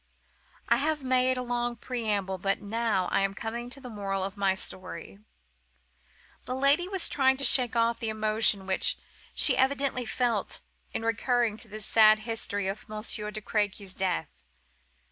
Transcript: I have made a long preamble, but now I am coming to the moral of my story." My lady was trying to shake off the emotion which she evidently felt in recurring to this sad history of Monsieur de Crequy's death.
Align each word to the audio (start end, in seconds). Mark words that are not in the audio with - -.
I 0.67 0.77
have 0.77 1.03
made 1.03 1.37
a 1.37 1.43
long 1.43 1.75
preamble, 1.75 2.39
but 2.39 2.59
now 2.59 3.07
I 3.11 3.21
am 3.21 3.35
coming 3.35 3.69
to 3.69 3.79
the 3.79 3.87
moral 3.87 4.23
of 4.23 4.35
my 4.35 4.55
story." 4.55 5.19
My 6.47 6.55
lady 6.55 6.87
was 6.87 7.07
trying 7.07 7.37
to 7.37 7.43
shake 7.43 7.75
off 7.75 7.99
the 7.99 8.09
emotion 8.09 8.65
which 8.65 8.97
she 9.35 9.55
evidently 9.55 10.07
felt 10.07 10.61
in 10.91 11.03
recurring 11.05 11.55
to 11.57 11.67
this 11.67 11.85
sad 11.85 12.21
history 12.21 12.67
of 12.67 12.89
Monsieur 12.89 13.29
de 13.29 13.41
Crequy's 13.41 13.93
death. 13.93 14.31